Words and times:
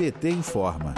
PT 0.00 0.30
informa. 0.30 0.94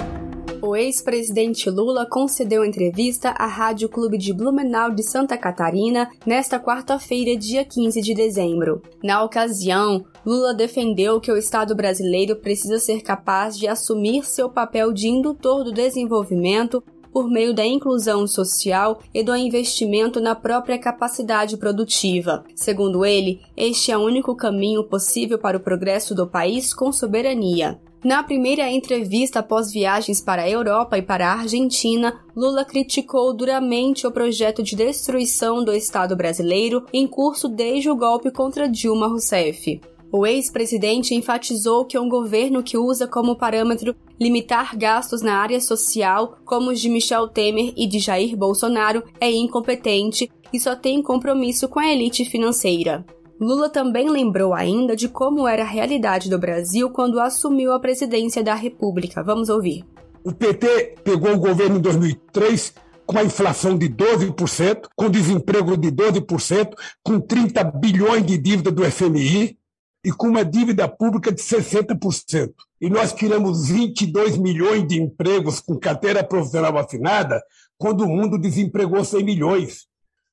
O 0.62 0.76
ex-presidente 0.76 1.68
Lula 1.68 2.06
concedeu 2.06 2.64
entrevista 2.64 3.30
à 3.30 3.46
Rádio 3.48 3.88
Clube 3.88 4.16
de 4.16 4.32
Blumenau 4.32 4.92
de 4.92 5.02
Santa 5.02 5.36
Catarina 5.36 6.08
nesta 6.24 6.60
quarta-feira, 6.60 7.36
dia 7.36 7.64
15 7.64 8.00
de 8.00 8.14
dezembro. 8.14 8.80
Na 9.02 9.24
ocasião, 9.24 10.04
Lula 10.24 10.54
defendeu 10.54 11.20
que 11.20 11.32
o 11.32 11.36
Estado 11.36 11.74
brasileiro 11.74 12.36
precisa 12.36 12.78
ser 12.78 13.02
capaz 13.02 13.58
de 13.58 13.66
assumir 13.66 14.24
seu 14.24 14.48
papel 14.48 14.92
de 14.92 15.08
indutor 15.08 15.64
do 15.64 15.72
desenvolvimento 15.72 16.80
por 17.12 17.28
meio 17.28 17.52
da 17.52 17.66
inclusão 17.66 18.24
social 18.28 19.00
e 19.12 19.24
do 19.24 19.34
investimento 19.34 20.20
na 20.20 20.36
própria 20.36 20.78
capacidade 20.78 21.56
produtiva. 21.56 22.44
Segundo 22.54 23.04
ele, 23.04 23.40
este 23.56 23.90
é 23.90 23.98
o 23.98 24.02
único 24.02 24.36
caminho 24.36 24.84
possível 24.84 25.40
para 25.40 25.56
o 25.56 25.60
progresso 25.60 26.14
do 26.14 26.24
país 26.24 26.72
com 26.72 26.92
soberania. 26.92 27.80
Na 28.04 28.20
primeira 28.20 28.68
entrevista 28.68 29.38
após 29.38 29.70
viagens 29.70 30.20
para 30.20 30.42
a 30.42 30.50
Europa 30.50 30.98
e 30.98 31.02
para 31.02 31.28
a 31.28 31.38
Argentina, 31.38 32.20
Lula 32.34 32.64
criticou 32.64 33.32
duramente 33.32 34.08
o 34.08 34.10
projeto 34.10 34.60
de 34.60 34.74
destruição 34.74 35.64
do 35.64 35.72
Estado 35.72 36.16
brasileiro 36.16 36.84
em 36.92 37.06
curso 37.06 37.48
desde 37.48 37.88
o 37.88 37.94
golpe 37.94 38.32
contra 38.32 38.68
Dilma 38.68 39.06
Rousseff. 39.06 39.80
O 40.10 40.26
ex-presidente 40.26 41.14
enfatizou 41.14 41.84
que 41.84 41.96
um 41.96 42.08
governo 42.08 42.60
que 42.60 42.76
usa 42.76 43.06
como 43.06 43.36
parâmetro 43.36 43.94
limitar 44.20 44.76
gastos 44.76 45.22
na 45.22 45.36
área 45.36 45.60
social, 45.60 46.38
como 46.44 46.72
os 46.72 46.80
de 46.80 46.88
Michel 46.88 47.28
Temer 47.28 47.72
e 47.76 47.86
de 47.86 48.00
Jair 48.00 48.36
Bolsonaro, 48.36 49.04
é 49.20 49.30
incompetente 49.30 50.28
e 50.52 50.58
só 50.58 50.74
tem 50.74 51.00
compromisso 51.00 51.68
com 51.68 51.78
a 51.78 51.88
elite 51.88 52.24
financeira. 52.24 53.06
Lula 53.42 53.68
também 53.68 54.08
lembrou 54.08 54.54
ainda 54.54 54.94
de 54.94 55.08
como 55.08 55.48
era 55.48 55.64
a 55.64 55.66
realidade 55.66 56.30
do 56.30 56.38
Brasil 56.38 56.88
quando 56.90 57.18
assumiu 57.18 57.72
a 57.72 57.80
presidência 57.80 58.40
da 58.40 58.54
República. 58.54 59.20
Vamos 59.20 59.48
ouvir. 59.48 59.84
O 60.22 60.30
PT 60.30 60.94
pegou 61.02 61.32
o 61.32 61.38
governo 61.40 61.78
em 61.78 61.80
2003 61.80 62.72
com 63.04 63.18
a 63.18 63.24
inflação 63.24 63.76
de 63.76 63.88
12%, 63.88 64.82
com 64.94 65.10
desemprego 65.10 65.76
de 65.76 65.90
12%, 65.90 66.70
com 67.02 67.18
30 67.18 67.64
bilhões 67.64 68.24
de 68.24 68.38
dívida 68.38 68.70
do 68.70 68.88
FMI 68.88 69.58
e 70.04 70.12
com 70.12 70.28
uma 70.28 70.44
dívida 70.44 70.86
pública 70.86 71.32
de 71.32 71.42
60%. 71.42 72.52
E 72.80 72.88
nós 72.88 73.12
criamos 73.12 73.68
22 73.68 74.36
milhões 74.36 74.86
de 74.86 75.02
empregos 75.02 75.58
com 75.58 75.76
carteira 75.76 76.22
profissional 76.22 76.78
afinada, 76.78 77.42
quando 77.76 78.04
o 78.04 78.08
mundo 78.08 78.38
desempregou 78.38 79.04
100 79.04 79.24
milhões. 79.24 79.86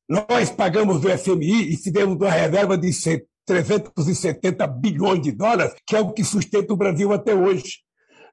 Nós 0.10 0.50
pagamos 0.50 1.00
do 1.00 1.08
FMI 1.08 1.72
e 1.72 1.78
fizemos 1.78 2.16
uma 2.16 2.32
reserva 2.32 2.76
de 2.76 2.90
370 3.46 4.66
bilhões 4.66 5.22
de 5.22 5.32
dólares, 5.32 5.76
que 5.86 5.96
é 5.96 6.00
o 6.00 6.12
que 6.12 6.24
sustenta 6.24 6.74
o 6.74 6.78
Brasil 6.78 7.14
até 7.14 7.36
hoje. 7.36 7.82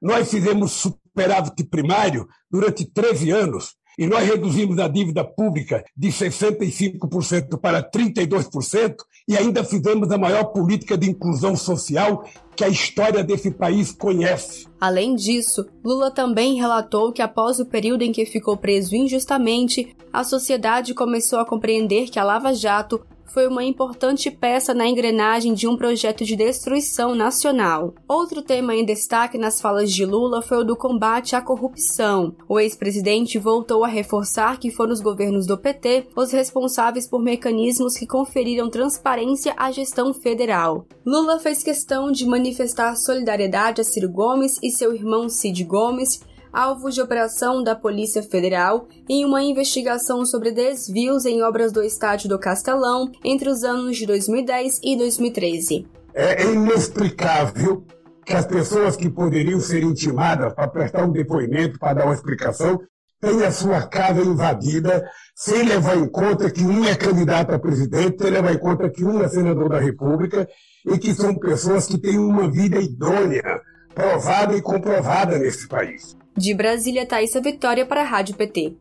Nós 0.01 0.31
fizemos 0.31 0.71
superávit 0.71 1.63
primário 1.65 2.27
durante 2.49 2.83
13 2.83 3.29
anos 3.29 3.75
e 3.97 4.05
nós 4.05 4.27
reduzimos 4.27 4.77
a 4.77 4.87
dívida 4.87 5.23
pública 5.23 5.83
de 5.95 6.09
65% 6.09 7.57
para 7.59 7.81
32% 7.81 8.95
e 9.27 9.35
ainda 9.35 9.63
fizemos 9.63 10.11
a 10.11 10.17
maior 10.17 10.45
política 10.45 10.97
de 10.97 11.09
inclusão 11.09 11.55
social 11.55 12.23
que 12.55 12.63
a 12.63 12.69
história 12.69 13.23
desse 13.23 13.51
país 13.51 13.91
conhece. 13.91 14.67
Além 14.79 15.15
disso, 15.15 15.65
Lula 15.83 16.11
também 16.11 16.55
relatou 16.55 17.11
que 17.11 17.21
após 17.21 17.59
o 17.59 17.65
período 17.65 18.03
em 18.03 18.11
que 18.11 18.25
ficou 18.25 18.55
preso 18.55 18.95
injustamente, 18.95 19.95
a 20.13 20.23
sociedade 20.23 20.93
começou 20.93 21.39
a 21.39 21.45
compreender 21.45 22.09
que 22.09 22.19
a 22.19 22.23
Lava 22.23 22.53
Jato 22.53 23.01
foi 23.27 23.47
uma 23.47 23.63
importante 23.63 24.31
peça 24.31 24.73
na 24.73 24.87
engrenagem 24.87 25.53
de 25.53 25.67
um 25.67 25.77
projeto 25.77 26.25
de 26.25 26.35
destruição 26.35 27.15
nacional. 27.15 27.93
Outro 28.07 28.41
tema 28.41 28.75
em 28.75 28.85
destaque 28.85 29.37
nas 29.37 29.61
falas 29.61 29.91
de 29.91 30.05
Lula 30.05 30.41
foi 30.41 30.57
o 30.57 30.63
do 30.63 30.75
combate 30.75 31.35
à 31.35 31.41
corrupção. 31.41 32.35
O 32.47 32.59
ex-presidente 32.59 33.37
voltou 33.37 33.83
a 33.83 33.87
reforçar 33.87 34.59
que 34.59 34.71
foram 34.71 34.93
os 34.93 35.01
governos 35.01 35.45
do 35.45 35.57
PT 35.57 36.07
os 36.15 36.31
responsáveis 36.31 37.07
por 37.07 37.21
mecanismos 37.21 37.95
que 37.95 38.07
conferiram 38.07 38.69
transparência 38.69 39.53
à 39.57 39.71
gestão 39.71 40.13
federal. 40.13 40.85
Lula 41.05 41.39
fez 41.39 41.63
questão 41.63 42.11
de 42.11 42.25
manifestar 42.25 42.95
solidariedade 42.95 43.81
a 43.81 43.83
Ciro 43.83 44.09
Gomes 44.09 44.57
e 44.61 44.71
seu 44.71 44.93
irmão 44.93 45.29
Cid 45.29 45.63
Gomes 45.63 46.21
alvo 46.51 46.89
de 46.89 47.01
operação 47.01 47.63
da 47.63 47.75
Polícia 47.75 48.23
Federal 48.23 48.87
em 49.07 49.25
uma 49.25 49.41
investigação 49.41 50.25
sobre 50.25 50.51
desvios 50.51 51.25
em 51.25 51.41
obras 51.41 51.71
do 51.71 51.83
estádio 51.83 52.29
do 52.29 52.39
Castelão 52.39 53.11
entre 53.23 53.49
os 53.49 53.63
anos 53.63 53.97
de 53.97 54.05
2010 54.05 54.79
e 54.83 54.97
2013. 54.97 55.87
É 56.13 56.43
inexplicável 56.45 57.85
que 58.25 58.33
as 58.33 58.45
pessoas 58.45 58.95
que 58.95 59.09
poderiam 59.09 59.59
ser 59.59 59.83
intimadas 59.83 60.53
para 60.53 60.67
prestar 60.67 61.05
um 61.05 61.11
depoimento, 61.11 61.79
para 61.79 61.93
dar 61.93 62.05
uma 62.05 62.13
explicação, 62.13 62.79
tenham 63.19 63.47
a 63.47 63.51
sua 63.51 63.81
casa 63.87 64.21
invadida, 64.21 65.09
sem 65.35 65.63
levar 65.63 65.97
em 65.97 66.07
conta 66.07 66.51
que 66.51 66.63
um 66.63 66.85
é 66.85 66.95
candidato 66.95 67.53
a 67.53 67.59
presidente, 67.59 68.21
sem 68.21 68.31
levar 68.31 68.53
em 68.53 68.59
conta 68.59 68.89
que 68.89 69.03
um 69.03 69.21
é 69.21 69.27
senador 69.27 69.69
da 69.69 69.79
República, 69.79 70.47
e 70.85 70.97
que 70.97 71.13
são 71.13 71.35
pessoas 71.35 71.87
que 71.87 71.97
têm 71.97 72.17
uma 72.17 72.49
vida 72.51 72.79
idônea, 72.79 73.61
provada 73.97 74.55
e 74.55 74.61
comprovada 74.61 75.39
nesse 75.39 75.67
país. 75.67 76.15
De 76.37 76.53
Brasília, 76.53 77.03
Thaisa 77.03 77.41
Vitória 77.41 77.83
para 77.83 78.01
a 78.01 78.05
Rádio 78.05 78.35
PT. 78.35 78.75